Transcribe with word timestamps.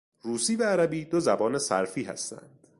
روسی 0.21 0.55
و 0.55 0.63
عربی 0.65 1.05
دو 1.05 1.19
زبان 1.19 1.59
صرفی 1.59 2.03
هستند. 2.03 2.67